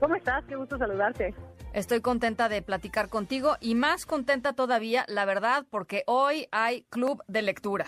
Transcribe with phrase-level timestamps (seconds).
[0.00, 0.44] ¿Cómo estás?
[0.44, 1.34] Qué gusto saludarte.
[1.72, 7.22] Estoy contenta de platicar contigo y más contenta todavía, la verdad, porque hoy hay club
[7.26, 7.84] de lectura.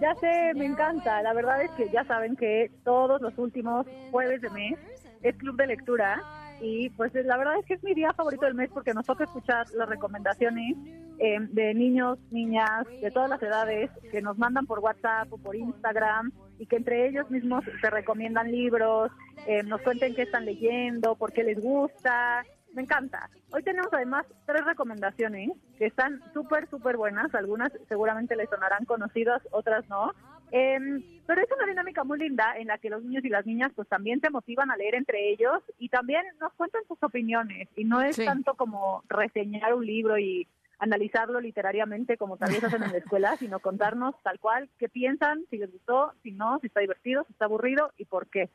[0.00, 1.22] Ya sé, me encanta.
[1.22, 4.78] La verdad es que ya saben que todos los últimos jueves de mes
[5.22, 6.20] es club de lectura
[6.62, 9.24] y pues la verdad es que es mi día favorito del mes porque nos toca
[9.24, 10.76] escuchar las recomendaciones
[11.18, 15.56] eh, de niños, niñas, de todas las edades que nos mandan por WhatsApp o por
[15.56, 19.10] Instagram y que entre ellos mismos se recomiendan libros,
[19.46, 22.44] eh, nos cuenten qué están leyendo, por qué les gusta.
[22.74, 23.28] Me encanta.
[23.50, 27.34] Hoy tenemos además tres recomendaciones que están súper, súper buenas.
[27.34, 30.12] Algunas seguramente les sonarán conocidas, otras no.
[30.54, 33.72] Em, pero es una dinámica muy linda en la que los niños y las niñas
[33.74, 37.68] pues también se motivan a leer entre ellos y también nos cuentan sus opiniones.
[37.74, 40.46] Y no es tanto como reseñar un libro y
[40.78, 45.44] analizarlo literariamente como tal vez hacen en la escuela, sino contarnos tal cual qué piensan,
[45.48, 48.50] si les gustó, si no, si está divertido, si está aburrido y por qué.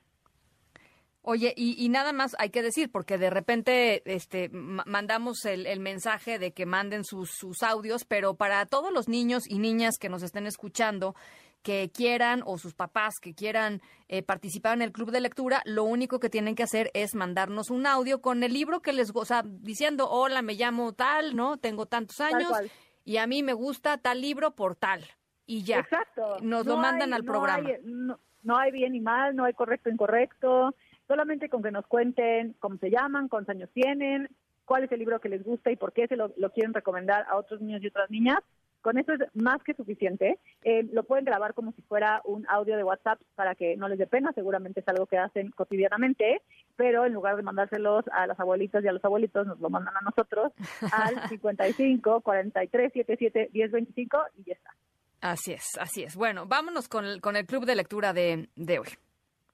[1.29, 6.53] Oye, y, nada más hay que decir, porque de repente este, mandamos el, mensaje de
[6.53, 10.47] que manden sus, sus audios, pero para todos los niños y niñas que nos estén
[10.47, 11.15] escuchando,
[11.67, 15.83] que quieran o sus papás que quieran eh, participar en el club de lectura, lo
[15.83, 19.43] único que tienen que hacer es mandarnos un audio con el libro que les goza,
[19.43, 21.57] diciendo, hola, me llamo tal, ¿no?
[21.57, 22.53] Tengo tantos años
[23.03, 25.03] y a mí me gusta tal libro por tal.
[25.45, 25.79] Y ya.
[25.79, 26.37] Exacto.
[26.41, 27.67] Nos lo mandan al programa.
[27.83, 30.73] no, hay bien y mal, no hay correcto incorrecto
[31.05, 34.29] solamente con que nos cuenten cómo se llaman, cuántos años tienen,
[34.63, 37.37] cuál es el libro que les gusta y por qué se lo, quieren recomendar a
[37.37, 38.39] otros niños y otras niñas.
[38.87, 40.39] Con eso es más que suficiente.
[40.63, 43.99] Eh, lo pueden grabar como si fuera un audio de WhatsApp para que no les
[43.99, 44.31] dé pena.
[44.31, 46.41] Seguramente es algo que hacen cotidianamente,
[46.77, 49.97] pero en lugar de mandárselos a las abuelitas y a los abuelitos, nos lo mandan
[49.97, 50.53] a nosotros
[50.93, 54.73] al 55 43 77 10 25 y ya está.
[55.19, 56.15] Así es, así es.
[56.15, 58.87] Bueno, vámonos con el, con el club de lectura de, de hoy.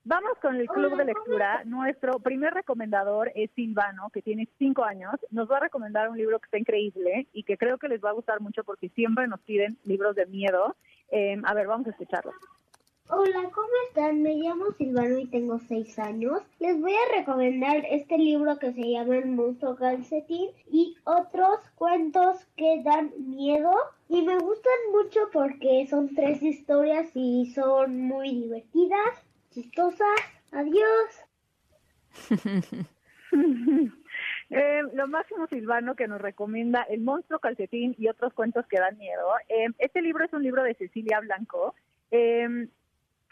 [0.06, 1.64] Vamos con el club de lectura.
[1.64, 5.14] Nuestro primer recomendador es Silvano, que tiene cinco años.
[5.32, 8.10] Nos va a recomendar un libro que está increíble y que creo que les va
[8.10, 10.76] a gustar mucho porque siempre nos piden libros de miedo.
[11.10, 12.34] Em, a ver, vamos a escucharlo.
[13.08, 14.22] Hola, ¿cómo están?
[14.22, 16.42] Me llamo Silvano y tengo seis años.
[16.60, 22.46] Les voy a recomendar este libro que se llama El monstruo calcetín y otros cuentos
[22.58, 23.72] que dan miedo.
[24.10, 30.20] Y me gustan mucho porque son tres historias y son muy divertidas chistosas.
[30.52, 31.26] Adiós.
[34.50, 38.98] eh, lo máximo Silvano que nos recomienda El monstruo calcetín y otros cuentos que dan
[38.98, 39.28] miedo.
[39.50, 41.76] Eh, este libro es un libro de Cecilia Blanco.
[42.12, 42.68] Eh,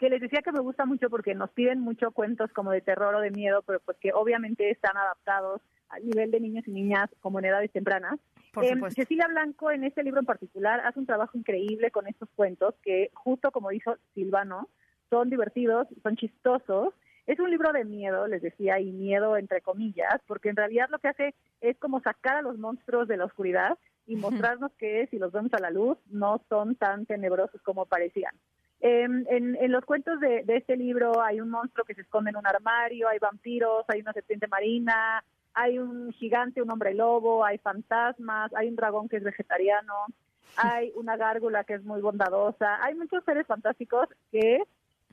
[0.02, 3.14] que les decía que me gusta mucho porque nos piden mucho cuentos como de terror
[3.14, 7.08] o de miedo, pero pues que obviamente están adaptados al nivel de niños y niñas
[7.20, 8.18] como en edades tempranas.
[8.60, 12.74] Eh, Cecilia Blanco en este libro en particular hace un trabajo increíble con estos cuentos
[12.82, 14.68] que justo como dijo Silvano,
[15.12, 16.94] son divertidos, son chistosos.
[17.26, 20.98] Es un libro de miedo, les decía, y miedo entre comillas, porque en realidad lo
[20.98, 25.18] que hace es como sacar a los monstruos de la oscuridad y mostrarnos que si
[25.18, 28.34] los vemos a la luz no son tan tenebrosos como parecían.
[28.80, 32.30] Em, en, en, los cuentos de, de, este libro hay un monstruo que se esconde
[32.30, 35.22] en un armario, hay vampiros, hay una serpiente marina,
[35.54, 39.94] hay un gigante, un hombre lobo, hay fantasmas, hay un dragón que es vegetariano,
[40.56, 44.62] hay una gárgula que es muy bondadosa, hay muchos seres fantásticos que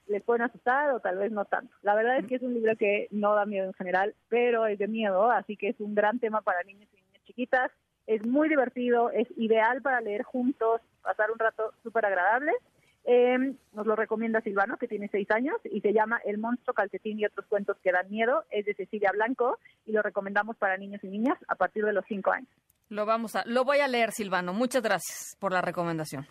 [0.09, 1.73] les pueden asustar o tal vez no tanto.
[1.81, 4.79] La verdad es que es un libro que no da miedo en general, pero es
[4.79, 7.71] de miedo, así que es un gran tema para niños y niñas chiquitas.
[8.07, 12.51] Es muy divertido, es ideal para leer juntos, pasar un rato súper agradable.
[13.05, 17.19] Em, nos lo recomienda Silvano, que tiene seis años, y se llama El monstruo calcetín
[17.19, 18.43] y otros cuentos que dan miedo.
[18.49, 22.05] Es de Cecilia Blanco y lo recomendamos para niños y niñas a partir de los
[22.07, 22.49] cinco años.
[22.89, 24.53] Lo vamos a, lo voy a leer, Silvano.
[24.53, 26.27] Muchas gracias por la recomendación.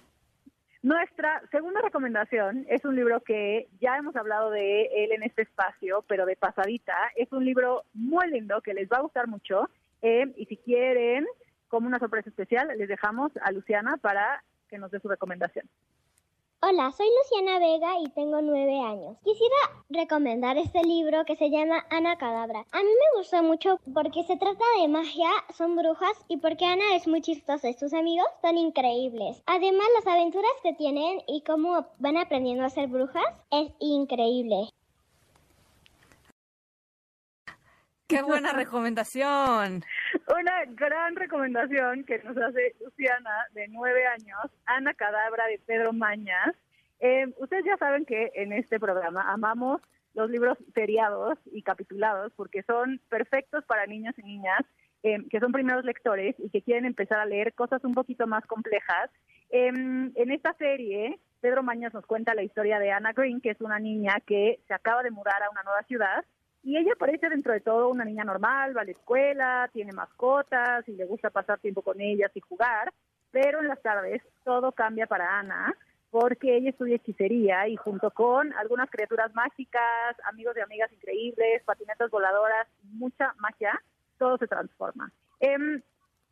[0.82, 6.04] Nuestra segunda recomendación es un libro que ya hemos hablado de él en este espacio,
[6.06, 6.94] pero de pasadita.
[7.16, 9.68] Es un libro muy lindo que les va a gustar mucho.
[10.02, 11.26] Eh, y si quieren,
[11.66, 15.68] como una sorpresa especial, les dejamos a Luciana para que nos dé su recomendación.
[16.60, 19.16] Hola, soy Luciana Vega y tengo nueve años.
[19.22, 19.54] Quisiera
[19.90, 22.66] recomendar este libro que se llama Ana Cadabra.
[22.72, 26.96] A mí me gustó mucho porque se trata de magia, son brujas y porque Ana
[26.96, 29.40] es muy chistosa y sus amigos son increíbles.
[29.46, 34.68] Además, las aventuras que tienen y cómo van aprendiendo a ser brujas es increíble.
[38.08, 39.84] Qué buena recomendación.
[40.28, 46.54] Una gran recomendación que nos hace Luciana, de nueve años, Ana Cadabra de Pedro Mañas.
[47.00, 49.82] Eh, ustedes ya saben que en este programa amamos
[50.14, 54.60] los libros seriados y capitulados porque son perfectos para niños y niñas
[55.02, 58.44] eh, que son primeros lectores y que quieren empezar a leer cosas un poquito más
[58.46, 59.10] complejas.
[59.50, 63.60] Em, en esta serie, Pedro Mañas nos cuenta la historia de Anna Green, que es
[63.60, 66.24] una niña que se acaba de mudar a una nueva ciudad
[66.62, 70.88] y ella parece dentro de todo una niña normal, va a la escuela, tiene mascotas
[70.88, 72.92] y le gusta pasar tiempo con ellas y jugar,
[73.30, 75.74] pero en las tardes todo cambia para Ana
[76.10, 82.10] porque ella estudia hechicería y junto con algunas criaturas mágicas, amigos y amigas increíbles, patinetas
[82.10, 83.80] voladoras, mucha magia,
[84.18, 85.12] todo se transforma.
[85.40, 85.82] Em,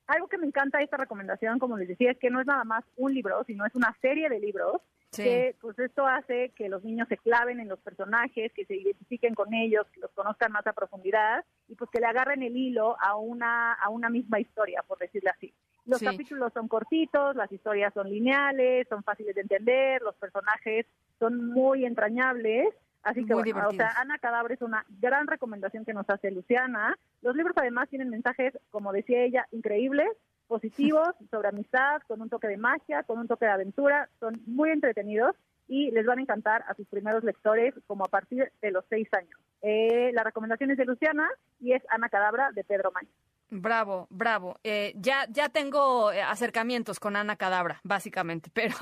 [0.06, 2.64] algo que me encanta de esta recomendación, como les decía, es que no es nada
[2.64, 4.81] más un libro, sino es una serie de libros
[5.12, 9.35] que pues esto hace que los niños se claven en los personajes, que se identifiquen
[9.35, 12.97] con ellos, que los conozcan más a profundidad y pues que le agarren el hilo
[13.00, 15.55] a una a una misma historia, por decirlo así.
[15.87, 20.85] Los capítulos son cortitos, las historias son lineales, son fáciles de entender, los personajes
[21.19, 22.75] son muy entrañables
[23.06, 26.99] Así que, bueno, o sea, Ana Cadabra es una gran recomendación que nos hace Luciana.
[27.23, 30.08] Los libros además tienen mensajes, como decía ella, increíbles,
[30.49, 34.08] positivos, sobre amistad, con un toque de magia, con un toque de aventura.
[34.19, 35.37] Son muy entretenidos
[35.69, 39.09] y les van a encantar a sus primeros lectores como a partir de los seis
[39.12, 39.38] años.
[39.62, 41.29] Eh, la recomendación es de Luciana
[41.61, 43.09] y es Ana Cadabra de Pedro Maña.
[43.50, 44.56] Bravo, bravo.
[44.64, 48.75] Eh, ya, ya tengo eh, acercamientos con Ana Cadabra, básicamente, pero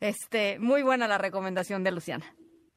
[0.00, 2.26] este, muy buena la recomendación de Luciana.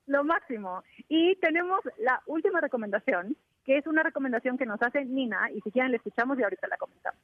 [0.07, 0.83] Lo máximo.
[1.09, 5.71] Y tenemos la última recomendación, que es una recomendación que nos hace Nina, y si
[5.71, 7.19] quieren la escuchamos y ahorita la comentamos.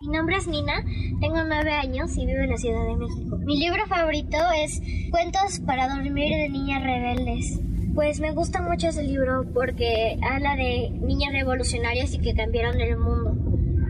[0.00, 0.84] Mi nombre es Nina,
[1.20, 3.38] tengo nueve años y vivo en la Ciudad de México.
[3.38, 4.80] Mi libro favorito es
[5.10, 7.60] Cuentos para dormir de niñas rebeldes.
[7.94, 12.98] Pues me gusta mucho ese libro porque habla de niñas revolucionarias y que cambiaron el
[12.98, 13.34] mundo.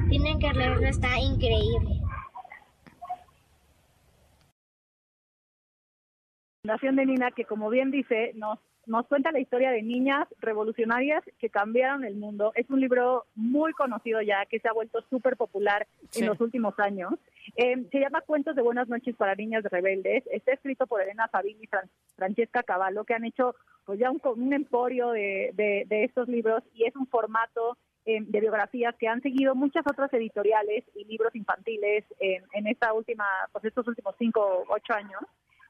[0.09, 1.96] Tienen que leerlo, está increíble.
[6.67, 11.23] Fundación de Nina, que como bien dice, nos, nos cuenta la historia de niñas revolucionarias
[11.39, 12.51] que cambiaron el mundo.
[12.57, 15.87] Es un libro muy conocido ya, que se ha vuelto súper popular
[16.17, 17.13] en los últimos años.
[17.55, 20.25] Eh, se llama Cuentos de Buenas noches para Niñas Rebeldes.
[20.33, 21.69] Está escrito por Elena Fabini y
[22.17, 23.55] Francesca Cavallo, que han hecho
[23.85, 28.41] pues ya un, un emporio de, de, estos libros y es un formato eh, de
[28.41, 33.65] biografías que han seguido muchas otras editoriales y libros infantiles en, en esta última, pues
[33.67, 35.23] estos últimos cinco o ocho años.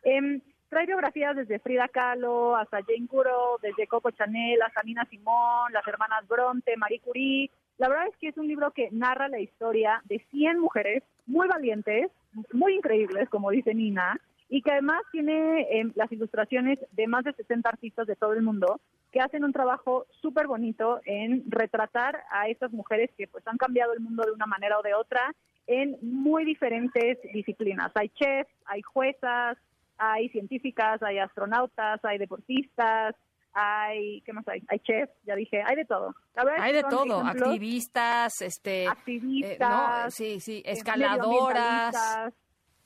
[0.04, 0.40] Eh,
[0.76, 5.88] Trae biografías desde Frida Kahlo hasta Jane Goodall, desde Coco Chanel hasta Nina Simón, las
[5.88, 7.50] hermanas Bronte, Marie Curie.
[7.78, 11.49] La verdad es que es un libro que narra la historia de 100 mujeres muy
[11.49, 12.11] valientes,
[12.52, 14.20] muy increíbles, como dice Nina,
[14.50, 18.43] y que además tiene em, las ilustraciones de más de 60 artistas de todo el
[18.43, 18.78] mundo
[19.12, 23.94] que hacen un trabajo súper bonito en retratar a estas mujeres que pues han cambiado
[23.94, 25.34] el mundo de una manera o de otra
[25.67, 27.90] en muy diferentes disciplinas.
[27.94, 29.56] Hay chefs, hay juezas,
[29.98, 33.14] hay científicas, hay astronautas, hay deportistas,
[33.52, 34.62] hay, ¿qué más hay?
[34.69, 36.14] Hay chefs, ya dije, hay de todo.
[36.58, 38.84] hay de todo, activistas, este...
[38.84, 40.14] Eh, activistas.
[40.14, 41.94] sí, sí, eh, escaladoras.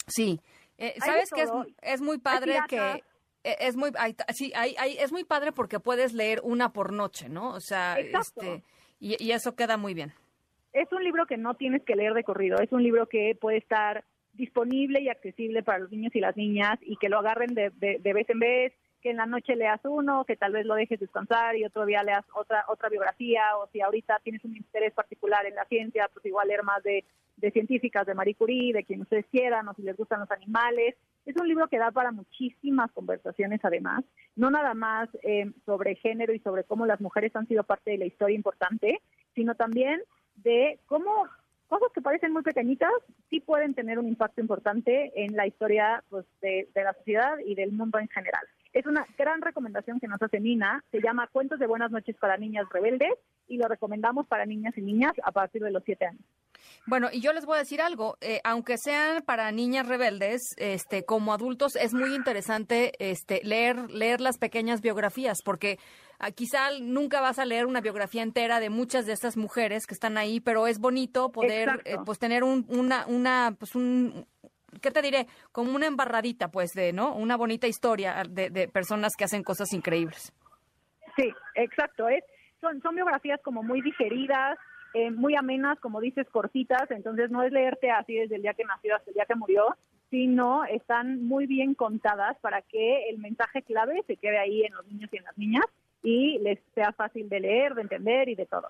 [0.06, 0.40] Sí.
[0.78, 1.50] Eh, ¿Sabes que es,
[1.82, 3.02] es, muy padre que...
[3.42, 3.90] Es muy,
[4.34, 7.50] sí, hay, hay, es muy padre porque puedes leer una por noche, ¿no?
[7.54, 8.62] O sea, este,
[8.98, 10.12] y, y eso queda muy bien.
[10.72, 13.56] Es un libro que no tienes que leer de corrido, es un libro que puede
[13.56, 17.70] estar disponible y accesible para los niños y las niñas y que lo agarren de,
[17.70, 18.72] de, vez en vez,
[19.02, 22.02] que en la noche leas uno, que tal vez lo dejes descansar y otro día
[22.02, 26.24] leas otra otra biografía o si ahorita tienes un interés particular en la ciencia, pues
[26.26, 27.04] igual leer más de,
[27.40, 30.96] de científicas, de Marie Curie, de quien ustedes quieran o si les gustan los animales.
[31.26, 34.04] Es un libro que da para muchísimas conversaciones además,
[34.36, 37.98] no nada más eh, sobre género y sobre cómo las mujeres han sido parte de
[37.98, 39.00] la historia importante,
[39.34, 40.00] sino también
[40.36, 41.26] de cómo
[41.70, 42.90] cosas que parecen muy pequeñitas
[43.30, 47.72] sí pueden tener un impacto importante en la historia pues, de, la sociedad y del
[47.72, 48.42] mundo en general.
[48.72, 52.36] Es una gran recomendación que nos hace Nina, se llama Cuentos de Buenas noches para
[52.36, 53.14] Niñas Rebeldes
[53.46, 56.24] y lo recomendamos para niñas y niñas a partir de los siete años.
[56.86, 61.04] Bueno, y yo les voy a decir algo, eh, aunque sean para niñas rebeldes, este,
[61.04, 65.78] como adultos es muy interesante este, leer, leer las pequeñas biografías, porque
[66.18, 69.94] ah, quizá nunca vas a leer una biografía entera de muchas de estas mujeres que
[69.94, 74.26] están ahí, pero es bonito poder eh, pues tener un, una, una, pues un,
[74.80, 75.26] ¿qué te diré?
[75.52, 77.14] Como una embarradita, pues, de, ¿no?
[77.14, 80.32] Una bonita historia de, de personas que hacen cosas increíbles.
[81.16, 82.08] Sí, exacto.
[82.08, 82.24] Es,
[82.60, 84.58] son, son biografías como muy digeridas,
[84.94, 88.64] eh, muy amenas, como dices, cortitas, entonces no es leerte así desde el día que
[88.64, 89.76] nació hasta el día que murió,
[90.10, 94.86] sino están muy bien contadas para que el mensaje clave se quede ahí en los
[94.86, 95.64] niños y en las niñas.
[96.02, 98.68] y les sea fácil de leer, de entender y de todo.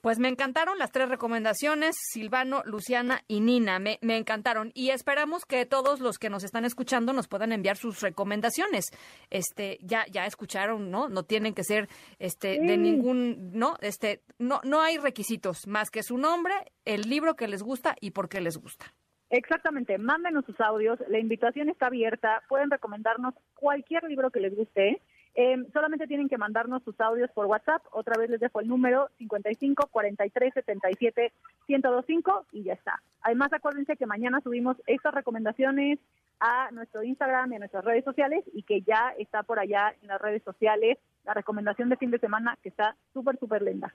[0.00, 5.44] Pues me encantaron las tres recomendaciones, Silvano, Luciana y Nina, me, me, encantaron y esperamos
[5.44, 8.86] que todos los que nos están escuchando nos puedan enviar sus recomendaciones.
[9.28, 11.10] Este, ya ya escucharon, ¿no?
[11.10, 11.88] No tienen que ser
[12.18, 16.54] este de ningún, no, este, no no hay requisitos más que su nombre,
[16.86, 18.94] el libro que les gusta y por qué les gusta.
[19.28, 25.00] Exactamente, mándenos sus audios, la invitación está abierta, pueden recomendarnos cualquier libro que les guste.
[25.34, 27.82] Eh, solamente tienen que mandarnos sus audios por WhatsApp.
[27.92, 31.32] Otra vez les dejo el número 55 43 77
[31.68, 33.00] 1025 y ya está.
[33.22, 35.98] Además, acuérdense que mañana subimos estas recomendaciones
[36.40, 40.08] a nuestro Instagram y a nuestras redes sociales y que ya está por allá en
[40.08, 43.94] las redes sociales la recomendación de fin de semana que está súper, súper linda.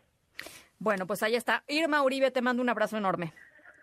[0.79, 1.63] Bueno, pues ahí está.
[1.67, 3.33] Irma Uribe, te mando un abrazo enorme.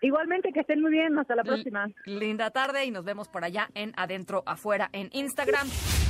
[0.01, 1.19] Igualmente, que estén muy bien.
[1.19, 1.89] Hasta la próxima.
[2.07, 5.69] linda tarde y nos vemos por allá en Adentro Afuera en Instagram.